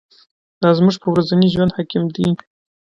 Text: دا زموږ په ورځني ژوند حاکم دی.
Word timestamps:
دا 0.61 0.69
زموږ 0.77 0.95
په 1.01 1.07
ورځني 1.13 1.47
ژوند 1.53 1.75
حاکم 1.77 2.03
دی. 2.15 2.27